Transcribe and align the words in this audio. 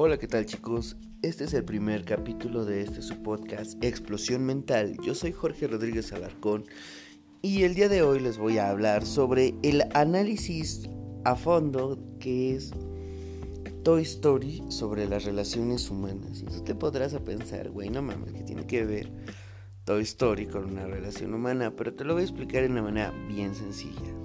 Hola, 0.00 0.16
¿qué 0.16 0.28
tal 0.28 0.46
chicos? 0.46 0.96
Este 1.22 1.42
es 1.42 1.54
el 1.54 1.64
primer 1.64 2.04
capítulo 2.04 2.64
de 2.64 2.82
este 2.82 3.02
su 3.02 3.20
podcast 3.20 3.82
Explosión 3.82 4.46
Mental. 4.46 4.96
Yo 5.02 5.12
soy 5.12 5.32
Jorge 5.32 5.66
Rodríguez 5.66 6.12
Alarcón 6.12 6.66
y 7.42 7.64
el 7.64 7.74
día 7.74 7.88
de 7.88 8.04
hoy 8.04 8.20
les 8.20 8.38
voy 8.38 8.58
a 8.58 8.70
hablar 8.70 9.04
sobre 9.04 9.56
el 9.64 9.82
análisis 9.94 10.88
a 11.24 11.34
fondo 11.34 11.98
que 12.20 12.54
es 12.54 12.70
Toy 13.82 14.02
Story 14.02 14.62
sobre 14.68 15.08
las 15.08 15.24
relaciones 15.24 15.90
humanas. 15.90 16.42
Y 16.42 16.44
tú 16.44 16.62
te 16.62 16.76
podrás 16.76 17.14
a 17.14 17.24
pensar, 17.24 17.68
güey, 17.70 17.90
no 17.90 18.00
mames, 18.00 18.32
que 18.32 18.44
tiene 18.44 18.68
que 18.68 18.84
ver 18.84 19.10
Toy 19.82 20.04
Story 20.04 20.46
con 20.46 20.66
una 20.66 20.86
relación 20.86 21.34
humana, 21.34 21.74
pero 21.74 21.92
te 21.92 22.04
lo 22.04 22.12
voy 22.14 22.22
a 22.22 22.26
explicar 22.26 22.62
de 22.62 22.68
una 22.68 22.82
manera 22.82 23.12
bien 23.26 23.52
sencilla. 23.52 24.17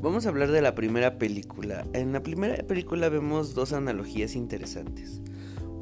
Vamos 0.00 0.26
a 0.26 0.28
hablar 0.28 0.52
de 0.52 0.62
la 0.62 0.76
primera 0.76 1.18
película. 1.18 1.84
En 1.92 2.12
la 2.12 2.22
primera 2.22 2.62
película 2.62 3.08
vemos 3.08 3.54
dos 3.54 3.72
analogías 3.72 4.36
interesantes. 4.36 5.20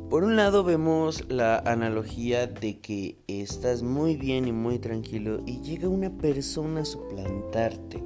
Por 0.09 0.25
un 0.25 0.37
lado 0.37 0.65
vemos 0.65 1.31
la 1.31 1.59
analogía 1.59 2.47
de 2.47 2.81
que 2.81 3.19
estás 3.27 3.83
muy 3.83 4.17
bien 4.17 4.49
y 4.49 4.53
muy 4.53 4.79
tranquilo 4.79 5.43
y 5.45 5.61
llega 5.61 5.91
una 5.91 6.09
persona 6.17 6.81
a 6.81 6.85
suplantarte. 6.87 8.03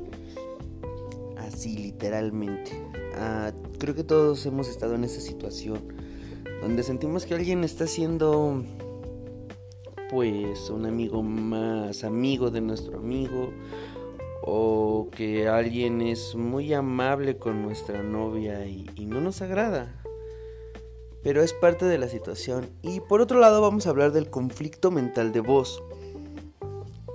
Así 1.37 1.77
literalmente. 1.77 2.73
Ah, 3.15 3.52
creo 3.79 3.95
que 3.95 4.02
todos 4.02 4.45
hemos 4.46 4.68
estado 4.68 4.96
en 4.96 5.04
esa 5.04 5.20
situación 5.20 5.79
donde 6.60 6.82
sentimos 6.82 7.24
que 7.24 7.34
alguien 7.34 7.62
está 7.62 7.87
siendo 7.87 8.65
pues 10.10 10.70
un 10.70 10.87
amigo 10.87 11.23
más 11.23 12.02
amigo 12.02 12.51
de 12.51 12.60
nuestro 12.60 12.98
amigo 12.98 13.52
o 14.43 15.09
que 15.15 15.49
alguien 15.49 16.01
es 16.01 16.35
muy 16.35 16.73
amable 16.73 17.37
con 17.37 17.62
nuestra 17.62 18.03
novia 18.03 18.66
y, 18.66 18.87
no 19.07 19.21
nos 19.21 19.43
agrada. 19.43 20.02
Pero 21.23 21.43
es 21.43 21.52
parte 21.52 21.85
de 21.85 21.99
la 21.99 22.09
situación. 22.09 22.71
Y 22.82 23.01
por 23.01 23.21
otro 23.21 23.41
lado 23.41 23.60
vamos 23.60 23.87
a 23.87 23.91
hablar 23.91 24.13
del 24.13 24.30
conflicto 24.30 24.91
mental 24.91 25.32
de 25.32 25.41
voz. 25.41 25.82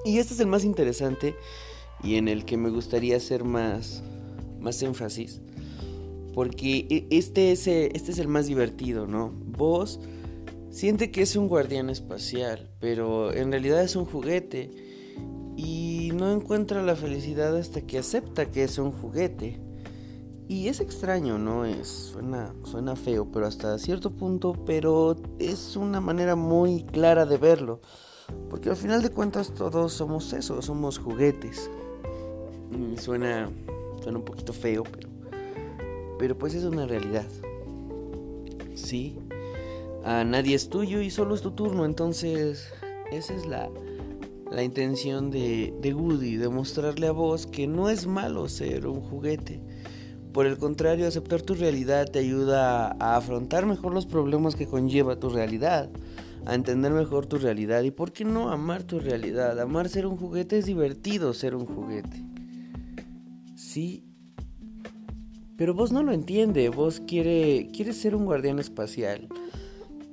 Y 0.04 0.20
este 0.20 0.36
es 0.36 0.40
el 0.40 0.48
más 0.48 0.64
interesante 0.64 1.36
y 2.04 2.16
en 2.16 2.28
el 2.28 2.45
que 2.45 2.58
me 2.58 2.70
gustaría 2.70 3.17
hacer 3.17 3.44
más, 3.44 4.04
más 4.60 4.82
énfasis. 4.84 5.42
Porque 6.36 6.86
e, 6.89 7.08
este 7.10 7.52
es, 7.52 7.66
este 7.66 8.12
es 8.12 8.20
el 8.20 8.28
más 8.28 8.45
divertido, 8.45 9.08
¿no? 9.08 9.32
Vos 9.34 10.00
siente 10.70 11.10
que 11.10 11.23
es 11.23 11.36
un 11.36 11.48
guardián 11.48 11.89
espacial, 11.89 12.70
pero 12.80 13.34
en 13.34 13.50
realidad 13.50 13.82
es 13.82 13.95
un 13.95 14.06
juguete 14.06 14.95
no 16.16 16.31
encuentra 16.31 16.81
la 16.81 16.95
felicidad 16.95 17.55
hasta 17.55 17.81
que 17.81 17.99
acepta 17.99 18.52
que 18.52 18.63
es 18.63 18.77
un 18.77 18.91
juguete. 18.91 19.59
Y 20.47 20.67
es 20.67 20.80
extraño, 20.80 21.39
¿no? 21.39 21.66
Es, 21.66 21.88
suena, 21.88 22.53
suena 22.63 22.95
feo, 22.95 23.31
pero 23.31 23.47
hasta 23.47 23.77
cierto 23.80 24.11
punto, 24.11 24.53
pero 24.66 25.16
es 25.39 25.75
una 25.75 25.99
manera 25.99 26.36
muy 26.36 26.83
clara 26.83 27.25
de 27.25 27.38
verlo. 27.38 27.81
Porque 28.49 28.69
al 28.69 28.75
final 28.75 29.02
de 29.02 29.09
cuentas 29.09 29.53
todos 29.53 29.93
somos 29.93 30.31
eso, 30.33 30.61
somos 30.61 30.99
juguetes. 30.99 31.69
Y 32.71 32.97
suena, 32.97 33.49
suena 34.03 34.19
un 34.19 34.25
poquito 34.25 34.53
feo, 34.53 34.83
pero, 34.83 35.09
pero 36.19 36.38
pues 36.38 36.53
es 36.53 36.63
una 36.63 36.86
realidad. 36.86 37.25
Sí, 38.75 39.17
a 40.03 40.23
nadie 40.23 40.55
es 40.55 40.69
tuyo 40.69 41.02
y 41.02 41.09
solo 41.09 41.33
es 41.33 41.41
tu 41.41 41.52
turno, 41.52 41.86
entonces 41.86 42.71
esa 43.11 43.33
es 43.33 43.45
la, 43.47 43.69
la 44.52 44.64
intención 44.64 45.32
de, 45.32 45.74
de 45.82 45.94
Woody, 45.94 46.42
a 46.44 47.12
vos 47.12 47.48
que 47.48 47.68
no 47.68 47.90
es 47.90 48.08
malo 48.08 48.48
ser 48.48 48.88
un 48.88 49.02
juguete. 49.02 49.62
Por 50.34 50.46
el 50.46 50.58
contrario, 50.58 51.08
aceptar 51.08 51.42
tu 51.42 51.54
realidad 51.54 52.10
te 52.12 52.20
ayuda 52.20 52.96
a 53.00 53.16
afrontar 53.16 53.66
mejor 53.66 53.94
los 53.94 54.06
problemas 54.06 54.56
que 54.56 54.68
conlleva 54.68 55.17
tu 55.17 55.30
realidad, 55.30 55.89
a 56.45 56.55
entender 56.55 56.92
mejor 56.92 57.26
tu 57.26 57.38
realidad 57.38 57.84
y 57.84 57.92
por 57.92 58.11
qué 58.11 58.26
no 58.26 58.50
amar 58.50 58.84
tu 58.84 59.00
realidad. 59.00 59.60
Amar 59.60 59.88
ser 59.89 60.05
un 60.05 60.17
juguete 60.17 60.58
es 60.58 60.66
divertido 60.66 61.34
ser 61.34 61.55
un 61.55 61.66
juguete. 61.66 62.22
Sí, 63.55 64.04
pero 65.58 65.73
vos 65.73 65.92
no 65.94 66.04
lo 66.04 66.11
entiende, 66.11 66.67
vos 66.70 67.02
quiere, 67.08 67.70
quieres 67.73 67.95
ser 67.98 68.16
un 68.16 68.26
guardián 68.26 68.60
espacial. 68.60 69.30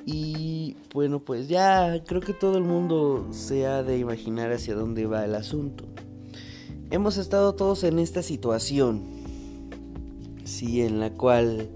Y 0.04 0.76
bueno, 0.92 1.20
pues 1.20 1.48
ya 1.48 2.02
creo 2.04 2.20
que 2.20 2.32
todo 2.32 2.58
el 2.58 2.64
mundo 2.64 3.28
se 3.30 3.66
ha 3.66 3.82
de 3.82 3.98
imaginar 3.98 4.52
hacia 4.52 4.74
dónde 4.74 5.06
va 5.06 5.24
el 5.24 5.34
asunto. 5.34 5.84
Hemos 6.90 7.16
estado 7.16 7.54
todos 7.54 7.84
en 7.84 7.98
esta 7.98 8.22
situación, 8.22 9.02
sí, 10.44 10.82
en 10.82 11.00
la 11.00 11.10
cual 11.10 11.68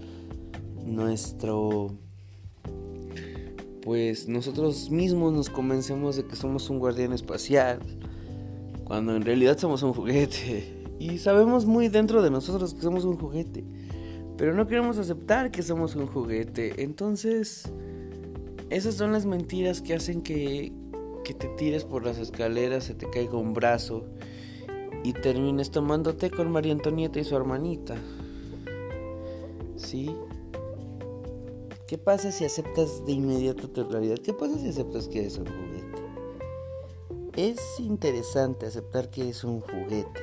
nuestro 0.85 1.97
pues 3.87 4.29
nosotros 4.29 4.91
mismos 4.91 5.33
nos 5.33 5.49
convencemos 5.49 6.17
de 6.17 6.27
que 6.27 6.35
somos 6.35 6.69
un 6.71 6.81
guardián 6.81 7.13
espacial, 7.13 7.79
cuando 8.83 9.15
en 9.15 9.25
realidad 9.25 9.57
somos 9.59 9.85
un 9.85 9.93
juguete. 9.93 10.75
Y 10.99 11.19
sabemos 11.19 11.67
muy 11.67 11.89
dentro 11.89 12.21
de 12.21 12.31
nosotros 12.31 12.75
que 12.75 12.81
somos 12.81 13.05
un 13.05 13.17
juguete, 13.17 13.63
pero 14.37 14.55
no 14.55 14.67
queremos 14.67 14.99
aceptar 14.99 15.53
que 15.53 15.63
somos 15.63 15.95
un 15.95 16.09
juguete. 16.09 16.83
Entonces, 16.83 17.71
esas 18.71 18.95
son 18.95 19.13
las 19.13 19.27
mentiras 19.27 19.81
que 19.81 19.95
hacen 19.95 20.23
que, 20.23 20.73
que 21.25 21.35
te 21.35 21.49
tires 21.49 21.85
por 21.85 22.05
las 22.05 22.19
escaleras, 22.19 22.85
se 22.85 22.95
te 22.95 23.09
caiga 23.09 23.37
un 23.37 23.55
brazo 23.55 24.05
y 25.05 25.13
termines 25.13 25.71
tomándote 25.71 26.31
con 26.31 26.51
María 26.51 26.73
Antonieta 26.73 27.21
y 27.21 27.25
su 27.25 27.37
hermanita. 27.37 27.97
¿Sí? 29.77 30.11
¿Qué 31.87 31.99
pasa 31.99 32.33
si 32.33 32.45
aceptas 32.45 33.07
de 33.07 33.13
inmediato 33.13 33.71
tu 33.71 33.85
realidad? 33.85 34.19
¿Qué 34.19 34.33
pasa 34.33 34.59
si 34.59 34.69
aceptas 34.69 35.07
que 35.07 35.25
es 35.25 35.39
un 35.39 35.47
juguete? 35.47 36.03
Es 37.37 37.79
interesante 37.79 38.67
aceptar 38.67 39.11
que 39.11 39.29
es 39.29 39.45
un 39.45 39.61
juguete. 39.61 40.21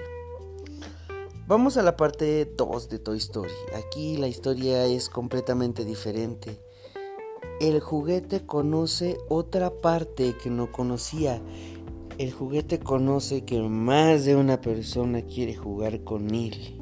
Vamos 1.48 1.78
a 1.78 1.84
la 1.84 1.96
parte 1.96 2.46
2 2.46 2.90
de 2.90 3.00
Toy 3.00 3.18
Story. 3.18 3.54
Aquí 3.76 4.18
la 4.18 4.28
historia 4.28 4.86
es 4.86 5.08
completamente 5.08 5.86
diferente 5.86 6.60
el 7.64 7.80
juguete 7.80 8.46
conoce 8.46 9.18
otra 9.30 9.70
parte 9.70 10.36
que 10.44 10.50
no 10.50 10.70
conocía. 10.70 11.42
El 12.18 12.34
juguete 12.34 12.80
conoce 12.80 13.46
que 13.46 13.62
más 13.62 14.26
de 14.26 14.36
una 14.36 14.60
persona 14.60 15.22
quiere 15.22 15.56
jugar 15.56 16.04
con 16.04 16.36
él. 16.36 16.78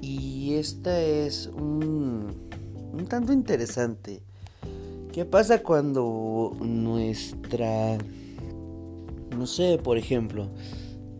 Y 0.00 0.54
esta 0.54 1.02
es 1.02 1.48
un, 1.48 2.48
un 2.94 3.06
tanto 3.06 3.34
interesante. 3.34 4.22
¿Qué 5.12 5.26
pasa 5.26 5.62
cuando 5.62 6.56
nuestra... 6.60 7.98
No 9.36 9.46
sé, 9.46 9.78
por 9.82 9.98
ejemplo, 9.98 10.48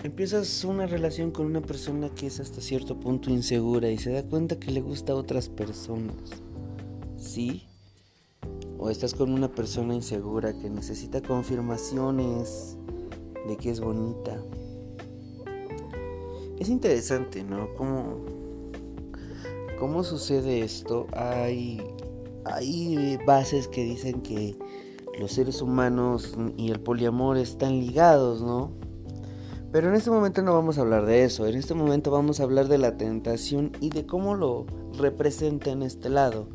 empiezas 0.02 0.64
una 0.64 0.86
relación 0.86 1.32
con 1.32 1.44
una 1.44 1.60
persona 1.60 2.08
que 2.14 2.28
es 2.28 2.40
hasta 2.40 2.62
cierto 2.62 2.98
punto 2.98 3.28
insegura 3.28 3.90
y 3.90 3.98
se 3.98 4.12
da 4.12 4.22
cuenta 4.22 4.58
que 4.58 4.70
le 4.70 4.80
gusta 4.80 5.12
a 5.12 5.16
otras 5.16 5.50
personas? 5.50 6.16
¿Sí? 7.18 7.66
O 8.84 8.90
estás 8.90 9.14
con 9.14 9.32
una 9.32 9.48
persona 9.48 9.94
insegura 9.94 10.52
que 10.52 10.68
necesita 10.68 11.22
confirmaciones 11.22 12.76
de 13.48 13.56
que 13.56 13.70
es 13.70 13.80
bonita. 13.80 14.36
Es 16.58 16.68
interesante, 16.68 17.42
¿no? 17.44 17.74
¿Cómo, 17.78 18.26
cómo 19.78 20.04
sucede 20.04 20.60
esto? 20.60 21.06
Hay, 21.16 21.82
hay 22.44 23.18
bases 23.26 23.68
que 23.68 23.84
dicen 23.84 24.20
que 24.20 24.54
los 25.18 25.32
seres 25.32 25.62
humanos 25.62 26.34
y 26.58 26.70
el 26.70 26.78
poliamor 26.78 27.38
están 27.38 27.80
ligados, 27.80 28.42
¿no? 28.42 28.70
Pero 29.72 29.88
en 29.88 29.94
este 29.94 30.10
momento 30.10 30.42
no 30.42 30.52
vamos 30.52 30.76
a 30.76 30.82
hablar 30.82 31.06
de 31.06 31.24
eso, 31.24 31.46
en 31.46 31.56
este 31.56 31.72
momento 31.72 32.10
vamos 32.10 32.38
a 32.38 32.42
hablar 32.42 32.68
de 32.68 32.76
la 32.76 32.98
tentación 32.98 33.72
y 33.80 33.88
de 33.88 34.04
cómo 34.04 34.34
lo 34.34 34.66
representa 34.98 35.70
en 35.70 35.82
este 35.82 36.10
lado. 36.10 36.48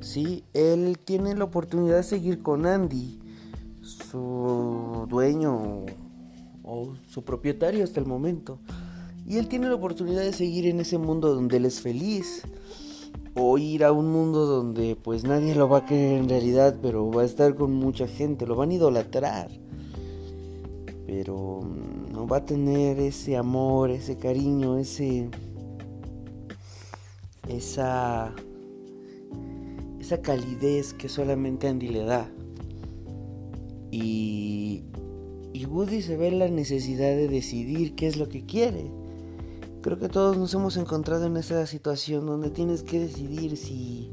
¿Sí? 0.00 0.44
Él 0.54 0.98
tiene 1.04 1.34
la 1.34 1.44
oportunidad 1.44 1.96
de 1.96 2.02
seguir 2.02 2.42
con 2.42 2.66
Andy, 2.66 3.20
su 3.82 5.06
dueño 5.08 5.84
o 6.62 6.94
su 7.08 7.22
propietario 7.22 7.84
hasta 7.84 8.00
el 8.00 8.06
momento. 8.06 8.58
Y 9.26 9.38
él 9.38 9.48
tiene 9.48 9.68
la 9.68 9.74
oportunidad 9.74 10.22
de 10.22 10.32
seguir 10.32 10.66
en 10.66 10.80
ese 10.80 10.98
mundo 10.98 11.34
donde 11.34 11.58
él 11.58 11.66
es 11.66 11.80
feliz. 11.80 12.42
O 13.34 13.58
ir 13.58 13.84
a 13.84 13.92
un 13.92 14.10
mundo 14.10 14.44
donde 14.44 14.96
pues 14.96 15.22
nadie 15.22 15.54
lo 15.54 15.68
va 15.68 15.78
a 15.78 15.86
querer 15.86 16.18
en 16.18 16.28
realidad, 16.28 16.76
pero 16.82 17.10
va 17.10 17.22
a 17.22 17.24
estar 17.24 17.54
con 17.54 17.72
mucha 17.72 18.08
gente, 18.08 18.46
lo 18.46 18.56
van 18.56 18.70
a 18.70 18.74
idolatrar. 18.74 19.50
Pero 21.06 21.60
no 22.12 22.26
va 22.26 22.38
a 22.38 22.44
tener 22.44 22.98
ese 22.98 23.36
amor, 23.36 23.90
ese 23.90 24.16
cariño, 24.16 24.78
ese... 24.78 25.28
esa 27.48 28.34
esa 30.10 30.22
calidez 30.22 30.92
que 30.92 31.08
solamente 31.08 31.68
Andy 31.68 31.86
le 31.86 32.02
da. 32.02 32.28
Y, 33.92 34.82
y 35.52 35.66
Woody 35.66 36.02
se 36.02 36.16
ve 36.16 36.32
la 36.32 36.48
necesidad 36.48 37.14
de 37.14 37.28
decidir 37.28 37.94
qué 37.94 38.08
es 38.08 38.16
lo 38.16 38.28
que 38.28 38.44
quiere. 38.44 38.90
Creo 39.82 40.00
que 40.00 40.08
todos 40.08 40.36
nos 40.36 40.52
hemos 40.52 40.76
encontrado 40.76 41.26
en 41.26 41.36
esa 41.36 41.64
situación 41.64 42.26
donde 42.26 42.50
tienes 42.50 42.82
que 42.82 42.98
decidir 42.98 43.56
si, 43.56 44.10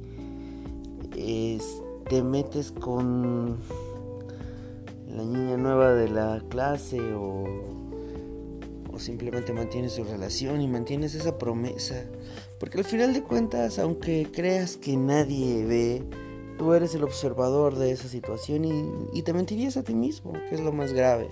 te 2.08 2.22
metes 2.22 2.72
con 2.72 3.58
la 5.10 5.24
niña 5.24 5.58
nueva 5.58 5.96
de 5.96 6.10
la 6.10 6.44
clase 6.48 7.02
o, 7.16 7.46
simplemente 9.00 9.54
mantienes 9.54 9.94
su 9.94 10.04
relación 10.04 10.62
y 10.62 10.68
mantienes 10.68 11.16
esa 11.16 11.38
promesa. 11.38 12.06
Porque 12.60 12.80
al 12.80 12.86
final 12.86 13.14
de 13.14 13.24
cuentas, 13.24 13.80
aunque 13.80 14.28
creas 14.32 14.78
que 14.78 14.98
nadie 14.98 15.66
ve, 15.66 16.04
tú 16.58 16.74
eres 16.74 16.96
el 16.96 17.04
observador 17.04 17.76
de 17.76 17.92
esa 17.92 18.08
situación 18.08 18.66
y, 18.66 19.20
y 19.20 19.22
te 19.22 19.34
mentirías 19.34 19.78
a 19.78 19.84
ti 19.84 19.94
mismo, 19.94 20.34
que 20.34 20.56
es 20.56 20.62
lo 20.62 20.72
más 20.72 20.94
grave. 20.94 21.28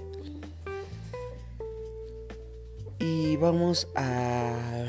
Y 2.99 3.37
vamos 3.37 3.87
a, 3.95 4.85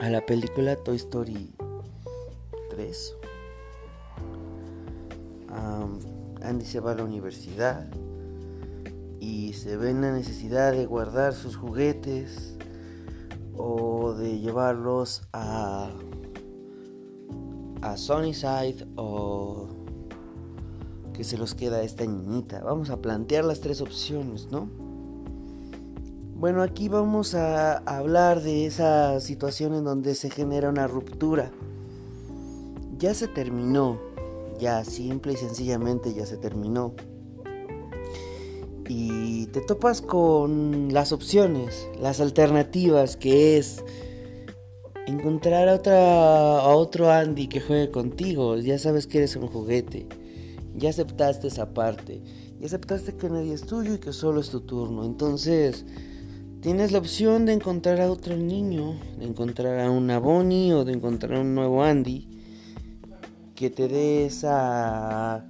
a 0.00 0.10
la 0.10 0.24
película 0.24 0.76
Toy 0.76 0.96
Story 0.96 1.50
3. 2.70 3.16
Andy 6.42 6.64
se 6.64 6.80
va 6.80 6.92
a 6.92 6.94
la 6.94 7.04
universidad 7.04 7.86
y 9.28 9.52
se 9.52 9.76
ve 9.76 9.90
en 9.90 10.00
la 10.00 10.10
necesidad 10.10 10.72
de 10.72 10.86
guardar 10.86 11.34
sus 11.34 11.54
juguetes 11.56 12.56
o 13.56 14.14
de 14.14 14.38
llevarlos 14.38 15.22
a 15.34 15.90
a 17.82 17.96
Sunnyside 17.96 18.86
o 18.96 19.68
que 21.12 21.24
se 21.24 21.36
los 21.36 21.54
queda 21.54 21.76
a 21.78 21.82
esta 21.82 22.06
niñita. 22.06 22.62
Vamos 22.64 22.90
a 22.90 22.96
plantear 23.02 23.44
las 23.44 23.60
tres 23.60 23.80
opciones, 23.80 24.48
¿no? 24.50 24.68
Bueno, 26.34 26.62
aquí 26.62 26.88
vamos 26.88 27.34
a 27.34 27.78
hablar 27.78 28.40
de 28.42 28.66
esa 28.66 29.20
situación 29.20 29.74
en 29.74 29.84
donde 29.84 30.14
se 30.14 30.30
genera 30.30 30.70
una 30.70 30.86
ruptura. 30.86 31.50
Ya 32.96 33.12
se 33.14 33.28
terminó, 33.28 34.00
ya 34.58 34.84
simple 34.84 35.34
y 35.34 35.36
sencillamente 35.36 36.14
ya 36.14 36.24
se 36.24 36.36
terminó. 36.36 36.94
Y 38.88 39.46
te 39.46 39.60
topas 39.60 40.00
con 40.00 40.92
las 40.92 41.12
opciones, 41.12 41.88
las 42.00 42.20
alternativas 42.20 43.16
que 43.16 43.58
es 43.58 43.84
encontrar 45.06 45.68
a, 45.68 45.74
otra, 45.74 46.58
a 46.58 46.74
otro 46.74 47.10
Andy 47.10 47.48
que 47.48 47.60
juegue 47.60 47.90
contigo. 47.90 48.56
Ya 48.56 48.78
sabes 48.78 49.06
que 49.06 49.18
eres 49.18 49.36
un 49.36 49.46
juguete. 49.46 50.06
Ya 50.74 50.90
aceptaste 50.90 51.48
esa 51.48 51.74
parte. 51.74 52.22
Ya 52.60 52.66
aceptaste 52.66 53.14
que 53.14 53.28
nadie 53.28 53.52
es 53.52 53.62
tuyo 53.62 53.94
y 53.94 53.98
que 53.98 54.12
solo 54.12 54.40
es 54.40 54.50
tu 54.50 54.60
turno. 54.60 55.04
Entonces, 55.04 55.84
tienes 56.60 56.92
la 56.92 56.98
opción 56.98 57.46
de 57.46 57.52
encontrar 57.52 58.00
a 58.00 58.10
otro 58.10 58.36
niño, 58.36 58.98
de 59.18 59.26
encontrar 59.26 59.80
a 59.80 59.90
una 59.90 60.18
Bonnie 60.18 60.72
o 60.72 60.84
de 60.84 60.92
encontrar 60.92 61.34
a 61.34 61.40
un 61.40 61.54
nuevo 61.54 61.82
Andy 61.82 62.28
que 63.54 63.70
te 63.70 63.88
dé 63.88 64.24
esa 64.24 65.44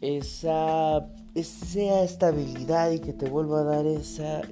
esa 0.00 1.06
esa 1.38 2.02
estabilidad 2.02 2.90
y 2.90 3.00
que 3.00 3.12
te 3.12 3.28
vuelva 3.28 3.60
a 3.60 3.64
dar 3.64 3.86
esa 3.86 4.42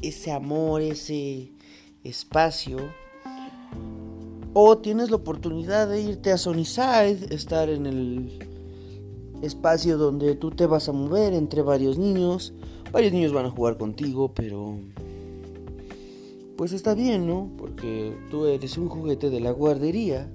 ese 0.00 0.30
amor, 0.30 0.80
ese 0.80 1.52
espacio 2.04 2.78
o 4.60 4.78
tienes 4.78 5.10
la 5.10 5.16
oportunidad 5.16 5.88
de 5.88 6.00
irte 6.00 6.32
a 6.32 6.38
Sunnyside, 6.38 7.32
estar 7.32 7.68
en 7.68 7.86
el 7.86 8.38
espacio 9.42 9.98
donde 9.98 10.34
tú 10.34 10.50
te 10.50 10.66
vas 10.66 10.88
a 10.88 10.92
mover 10.92 11.32
entre 11.32 11.62
varios 11.62 11.96
niños. 11.96 12.52
Varios 12.90 13.12
niños 13.12 13.32
van 13.32 13.46
a 13.46 13.50
jugar 13.50 13.76
contigo, 13.76 14.32
pero 14.34 14.78
pues 16.56 16.72
está 16.72 16.94
bien, 16.94 17.26
¿no? 17.26 17.52
Porque 17.56 18.16
tú 18.30 18.46
eres 18.46 18.78
un 18.78 18.88
juguete 18.88 19.30
de 19.30 19.38
la 19.38 19.52
guardería 19.52 20.28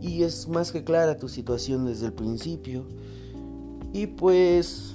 y 0.00 0.22
es 0.22 0.46
más 0.46 0.70
que 0.70 0.84
clara 0.84 1.16
tu 1.16 1.28
situación 1.28 1.86
desde 1.86 2.06
el 2.06 2.12
principio. 2.12 2.84
Y 3.92 4.06
pues 4.06 4.94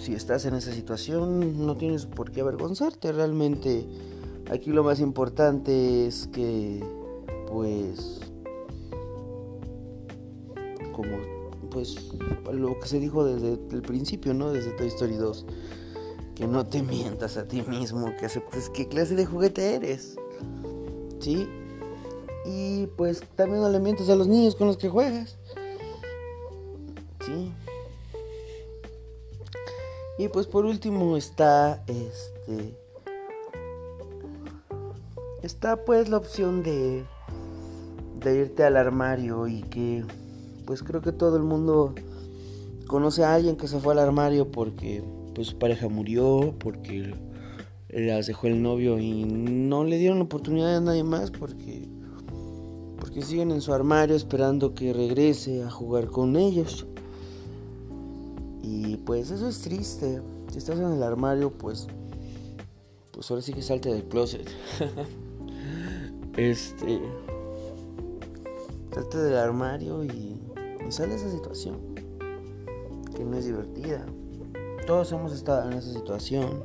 si 0.00 0.14
estás 0.14 0.44
en 0.44 0.54
esa 0.54 0.72
situación 0.72 1.66
no 1.66 1.76
tienes 1.76 2.06
por 2.06 2.30
qué 2.30 2.40
avergonzarte. 2.40 3.12
Realmente 3.12 3.86
aquí 4.50 4.70
lo 4.70 4.84
más 4.84 5.00
importante 5.00 6.06
es 6.06 6.26
que 6.28 6.82
pues 7.50 8.20
como 10.92 11.34
pues 11.70 11.96
lo 12.52 12.78
que 12.78 12.86
se 12.86 13.00
dijo 13.00 13.24
desde 13.24 13.58
el 13.74 13.82
principio, 13.82 14.32
¿no? 14.32 14.52
Desde 14.52 14.70
Toy 14.72 14.86
Story 14.86 15.16
2, 15.16 15.44
que 16.36 16.46
no 16.46 16.66
te 16.66 16.82
mientas 16.82 17.36
a 17.36 17.48
ti 17.48 17.62
mismo, 17.62 18.14
que 18.16 18.26
aceptes 18.26 18.70
qué 18.70 18.86
clase 18.86 19.16
de 19.16 19.26
juguete 19.26 19.74
eres. 19.74 20.16
¿Sí? 21.18 21.48
Y 22.46 22.86
pues 22.96 23.22
también 23.34 23.62
no 23.62 23.70
le 23.70 23.80
mientas 23.80 24.08
a 24.08 24.14
los 24.14 24.28
niños 24.28 24.54
con 24.54 24.68
los 24.68 24.76
que 24.76 24.88
juegas. 24.88 25.36
¿Sí? 27.26 27.50
Y 30.18 30.28
pues 30.28 30.46
por 30.46 30.64
último 30.64 31.16
está 31.16 31.82
este 31.86 32.78
está 35.42 35.84
pues 35.84 36.08
la 36.08 36.16
opción 36.16 36.62
de 36.62 37.04
de 38.20 38.36
irte 38.38 38.64
al 38.64 38.76
armario 38.76 39.46
y 39.48 39.62
que 39.62 40.04
pues 40.66 40.82
creo 40.82 41.02
que 41.02 41.12
todo 41.12 41.36
el 41.36 41.42
mundo 41.42 41.94
conoce 42.86 43.24
a 43.24 43.34
alguien 43.34 43.56
que 43.56 43.68
se 43.68 43.78
fue 43.78 43.92
al 43.92 43.98
armario 43.98 44.50
porque 44.50 45.02
pues 45.34 45.48
su 45.48 45.58
pareja 45.58 45.88
murió, 45.88 46.54
porque 46.58 47.14
las 47.88 48.26
dejó 48.26 48.46
el 48.46 48.62
novio 48.62 48.98
y 48.98 49.24
no 49.24 49.84
le 49.84 49.98
dieron 49.98 50.20
oportunidad 50.20 50.76
a 50.76 50.80
nadie 50.80 51.04
más 51.04 51.30
porque 51.30 51.88
porque 52.98 53.22
siguen 53.22 53.50
en 53.50 53.60
su 53.60 53.74
armario 53.74 54.16
esperando 54.16 54.74
que 54.74 54.92
regrese 54.92 55.62
a 55.62 55.70
jugar 55.70 56.06
con 56.06 56.36
ellos. 56.36 56.86
Y 58.66 58.96
pues 58.96 59.30
eso 59.30 59.46
es 59.46 59.60
triste. 59.60 60.22
Si 60.50 60.56
estás 60.56 60.78
en 60.78 60.90
el 60.90 61.02
armario, 61.02 61.52
pues 61.52 61.86
pues 63.12 63.30
ahora 63.30 63.42
sí 63.42 63.52
que 63.52 63.60
salte 63.60 63.90
del 63.90 64.04
closet. 64.04 64.48
este 66.36 67.00
Salte 68.94 69.18
del 69.18 69.36
armario 69.36 70.02
y, 70.02 70.40
sale 70.88 71.10
de 71.10 71.16
esa 71.16 71.30
situación. 71.30 71.76
Que 73.14 73.22
no 73.22 73.36
es 73.36 73.44
divertida. 73.44 74.06
Todos 74.86 75.12
hemos 75.12 75.32
estado 75.32 75.70
en 75.70 75.76
esa 75.76 75.92
situación 75.92 76.62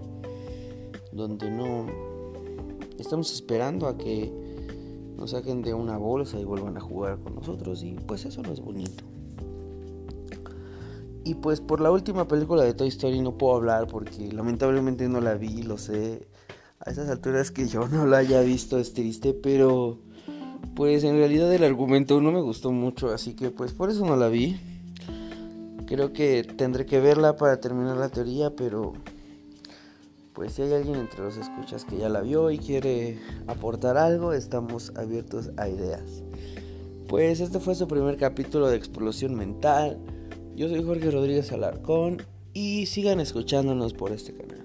donde 1.12 1.52
no 1.52 1.86
estamos 2.98 3.32
esperando 3.34 3.88
a 3.88 3.98
que 3.98 4.32
nos 5.18 5.32
saquen 5.32 5.62
de 5.62 5.74
una 5.74 5.98
bolsa 5.98 6.40
y 6.40 6.46
vuelvan 6.46 6.78
a 6.78 6.80
jugar 6.80 7.20
con 7.20 7.36
nosotros 7.36 7.84
y 7.84 7.96
pues 8.08 8.24
eso 8.26 8.42
no 8.42 8.54
es 8.54 8.62
bonito. 8.62 9.09
Y 11.30 11.36
pues 11.36 11.62
por 11.62 11.80
la 11.80 11.92
última 11.92 12.28
película 12.28 12.64
de 12.64 12.74
Toy 12.74 12.88
Story 12.88 13.22
no 13.22 13.38
puedo 13.38 13.56
hablar 13.56 13.86
porque 13.86 14.32
lamentablemente 14.32 15.08
no 15.08 15.22
la 15.22 15.36
vi, 15.36 15.62
lo 15.62 15.78
sé. 15.78 16.28
A 16.80 16.90
esas 16.90 17.08
alturas 17.08 17.52
que 17.52 17.68
yo 17.68 17.88
no 17.88 18.08
la 18.08 18.18
haya 18.18 18.42
visto 18.42 18.80
es 18.80 18.96
triste, 18.96 19.36
pero 19.36 20.00
pues 20.76 21.04
en 21.04 21.18
realidad 21.18 21.54
el 21.54 21.64
argumento 21.64 22.20
no 22.20 22.32
me 22.32 22.42
gustó 22.42 22.72
mucho, 22.72 23.12
así 23.14 23.36
que 23.36 23.52
pues 23.52 23.74
por 23.74 23.92
eso 23.92 24.08
no 24.08 24.16
la 24.16 24.28
vi. 24.28 24.60
Creo 25.86 26.14
que 26.14 26.44
tendré 26.44 26.88
que 26.88 27.00
verla 27.00 27.36
para 27.36 27.60
terminar 27.60 27.98
la 27.98 28.10
teoría, 28.10 28.56
pero 28.56 28.94
pues 30.34 30.54
si 30.54 30.64
hay 30.64 30.74
alguien 30.74 30.96
entre 30.96 31.22
los 31.22 31.38
escuchas 31.38 31.86
que 31.86 32.00
ya 32.00 32.10
la 32.10 32.22
vio 32.22 32.50
y 32.50 32.58
quiere 32.58 33.20
aportar 33.46 33.98
algo, 33.98 34.34
estamos 34.34 34.94
abiertos 34.96 35.52
a 35.58 35.70
ideas. 35.70 36.24
Pues 37.08 37.40
este 37.40 37.60
fue 37.60 37.76
su 37.76 37.88
primer 37.88 38.18
capítulo 38.18 38.68
de 38.68 38.78
Explosión 38.78 39.36
Mental. 39.36 40.00
Yo 40.60 40.68
soy 40.68 40.84
Jorge 40.84 41.10
Rodríguez 41.10 41.54
Alarcón 41.54 42.22
y 42.54 42.86
sigan 42.86 43.22
escuchándonos 43.22 43.94
por 43.94 44.12
este 44.12 44.34
canal. 44.34 44.59